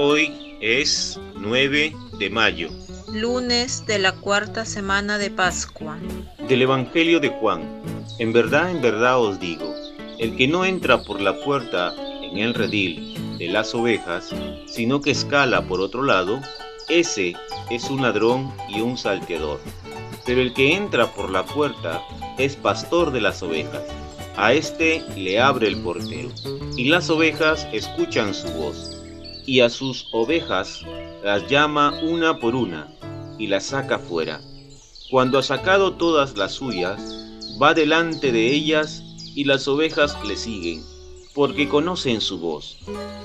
[0.00, 2.68] Hoy es 9 de mayo.
[3.12, 5.98] Lunes de la cuarta semana de Pascua.
[6.48, 7.82] Del Evangelio de Juan.
[8.20, 9.74] En verdad, en verdad os digo,
[10.20, 14.30] el que no entra por la puerta en el redil de las ovejas,
[14.68, 16.40] sino que escala por otro lado,
[16.88, 17.34] ese
[17.68, 19.58] es un ladrón y un salteador.
[20.24, 22.00] Pero el que entra por la puerta
[22.38, 23.82] es pastor de las ovejas.
[24.36, 26.28] A éste le abre el portero,
[26.76, 28.97] y las ovejas escuchan su voz
[29.48, 30.82] y a sus ovejas
[31.24, 32.86] las llama una por una
[33.38, 34.42] y las saca fuera.
[35.10, 37.00] Cuando ha sacado todas las suyas,
[37.60, 39.02] va delante de ellas
[39.34, 40.84] y las ovejas le siguen,
[41.34, 42.76] porque conocen su voz,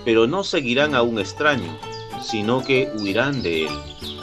[0.05, 1.77] pero no seguirán a un extraño,
[2.21, 3.73] sino que huirán de él,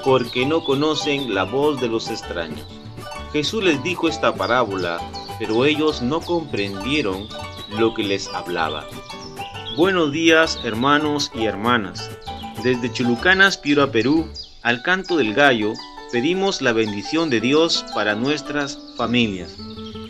[0.03, 2.65] porque no conocen la voz de los extraños.
[3.35, 4.99] Jesús les dijo esta parábola,
[5.39, 7.29] pero ellos no comprendieron
[7.79, 8.87] lo que les hablaba.
[9.77, 12.11] Buenos días hermanos y hermanas.
[12.65, 14.29] Desde Chulucanas, Piura, Perú,
[14.63, 15.73] al canto del gallo,
[16.11, 19.53] pedimos la bendición de Dios para nuestras familias.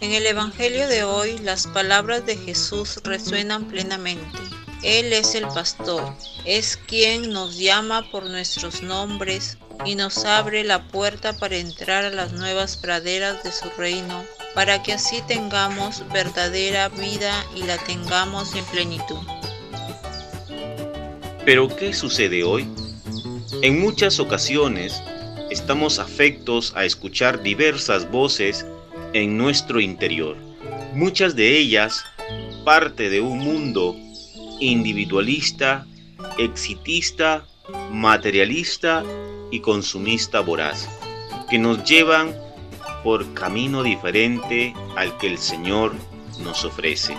[0.01, 4.39] En el Evangelio de hoy las palabras de Jesús resuenan plenamente.
[4.83, 6.15] Él es el pastor,
[6.47, 12.11] es quien nos llama por nuestros nombres y nos abre la puerta para entrar a
[12.11, 18.55] las nuevas praderas de su reino, para que así tengamos verdadera vida y la tengamos
[18.55, 19.19] en plenitud.
[21.45, 22.69] Pero ¿qué sucede hoy?
[23.63, 25.03] En muchas ocasiones
[25.51, 28.67] estamos afectos a escuchar diversas voces
[29.13, 30.37] en nuestro interior,
[30.95, 32.05] muchas de ellas
[32.65, 33.97] parte de un mundo
[34.61, 35.87] individualista,
[36.39, 37.45] exitista,
[37.91, 39.03] materialista
[39.51, 40.89] y consumista voraz,
[41.49, 42.37] que nos llevan
[43.03, 45.95] por camino diferente al que el Señor
[46.43, 47.17] nos ofrece.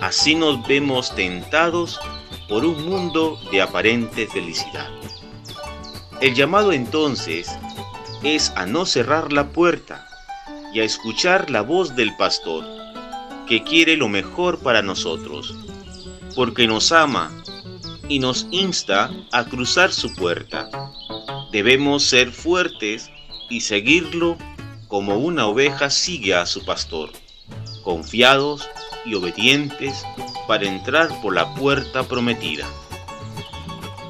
[0.00, 2.00] Así nos vemos tentados
[2.48, 4.88] por un mundo de aparente felicidad.
[6.20, 7.48] El llamado entonces
[8.22, 10.08] es a no cerrar la puerta
[10.72, 12.64] y a escuchar la voz del pastor,
[13.46, 15.54] que quiere lo mejor para nosotros,
[16.34, 17.30] porque nos ama
[18.08, 20.70] y nos insta a cruzar su puerta.
[21.52, 23.10] Debemos ser fuertes
[23.50, 24.36] y seguirlo
[24.88, 27.10] como una oveja sigue a su pastor,
[27.84, 28.68] confiados
[29.08, 30.04] y obedientes
[30.46, 32.66] para entrar por la puerta prometida.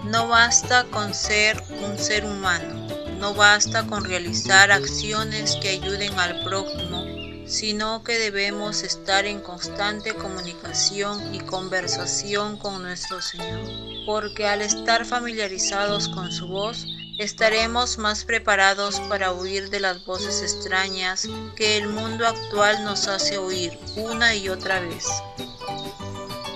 [0.05, 2.87] No basta con ser un ser humano,
[3.19, 7.05] no basta con realizar acciones que ayuden al prójimo,
[7.47, 13.61] sino que debemos estar en constante comunicación y conversación con nuestro Señor,
[14.07, 16.87] porque al estar familiarizados con su voz,
[17.19, 23.39] estaremos más preparados para huir de las voces extrañas que el mundo actual nos hace
[23.39, 25.05] oír una y otra vez.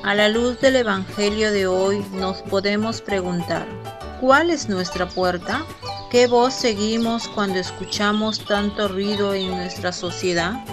[0.05, 3.67] A la luz del Evangelio de hoy nos podemos preguntar,
[4.21, 5.67] ¿cuál es nuestra puerta?
[6.12, 10.65] ¿Qué voz seguimos cuando escuchamos tanto ruido en nuestra sociedad?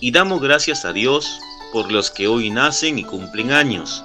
[0.00, 1.40] Y damos gracias a Dios
[1.72, 4.04] por los que hoy nacen y cumplen años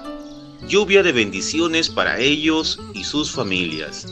[0.66, 4.06] lluvia de bendiciones para ellos y sus familias.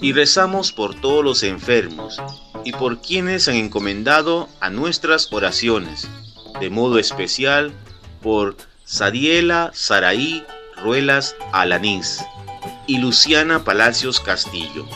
[0.00, 2.20] Y rezamos por todos los enfermos
[2.64, 6.08] y por quienes han encomendado a nuestras oraciones,
[6.60, 7.72] de modo especial
[8.22, 10.44] por Sadiela Saraí
[10.82, 12.24] Ruelas Alanís
[12.86, 14.86] y Luciana Palacios Castillo.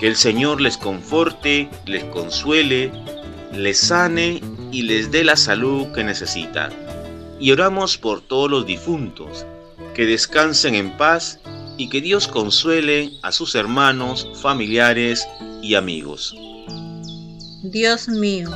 [0.00, 2.90] Que el Señor les conforte, les consuele,
[3.52, 4.40] les sane
[4.72, 6.72] y les dé la salud que necesitan.
[7.38, 9.44] Y oramos por todos los difuntos
[9.94, 11.38] que descansen en paz
[11.76, 15.26] y que Dios consuele a sus hermanos, familiares
[15.62, 16.34] y amigos.
[17.62, 18.50] Dios mío,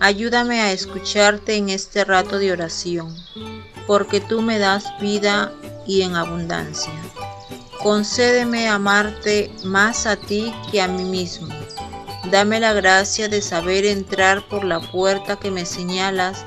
[0.00, 3.14] ayúdame a escucharte en este rato de oración,
[3.86, 5.52] porque tú me das vida
[5.86, 6.92] y en abundancia.
[7.82, 11.48] Concédeme amarte más a ti que a mí mismo.
[12.30, 16.44] Dame la gracia de saber entrar por la puerta que me señalas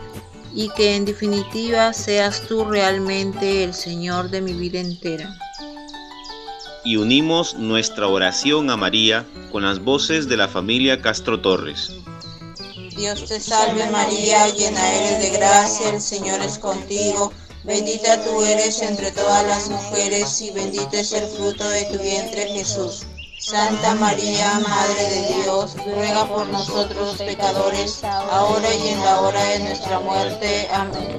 [0.53, 5.37] y que en definitiva seas tú realmente el Señor de mi vida entera.
[6.83, 11.91] Y unimos nuestra oración a María con las voces de la familia Castro Torres.
[12.95, 17.31] Dios te salve María, llena eres de gracia, el Señor es contigo,
[17.63, 22.47] bendita tú eres entre todas las mujeres y bendito es el fruto de tu vientre
[22.47, 23.05] Jesús.
[23.41, 29.59] Santa María, Madre de Dios, ruega por nosotros pecadores, ahora y en la hora de
[29.61, 30.67] nuestra muerte.
[30.71, 31.17] Amén.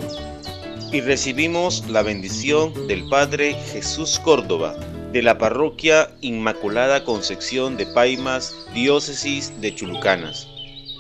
[0.93, 4.77] Y recibimos la bendición del Padre Jesús Córdoba,
[5.13, 10.47] de la parroquia Inmaculada Concepción de Paimas, diócesis de Chulucanas.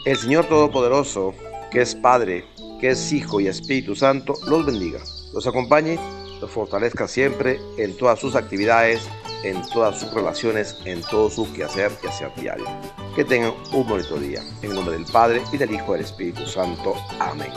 [0.05, 1.35] El Señor Todopoderoso,
[1.71, 2.45] que es Padre,
[2.81, 4.99] que es Hijo y Espíritu Santo, los bendiga.
[5.33, 6.01] Los acompañe
[6.43, 9.01] los fortalezca siempre en todas sus actividades,
[9.44, 12.67] en todas sus relaciones, en todo su quehacer y hacer diario.
[13.15, 14.43] Que tengan un bonito día.
[14.62, 16.94] En nombre del Padre y del Hijo y del Espíritu Santo.
[17.21, 17.53] Amén.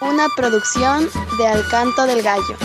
[0.00, 1.08] Una producción
[1.38, 2.56] de Alcanto del Gallo.